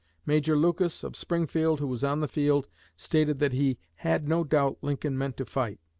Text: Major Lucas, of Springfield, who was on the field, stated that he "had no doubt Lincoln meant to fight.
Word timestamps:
Major 0.25 0.55
Lucas, 0.57 1.03
of 1.03 1.15
Springfield, 1.15 1.79
who 1.79 1.85
was 1.85 2.03
on 2.03 2.21
the 2.21 2.27
field, 2.27 2.67
stated 2.97 3.37
that 3.37 3.53
he 3.53 3.77
"had 3.97 4.27
no 4.27 4.43
doubt 4.43 4.79
Lincoln 4.81 5.15
meant 5.15 5.37
to 5.37 5.45
fight. 5.45 5.79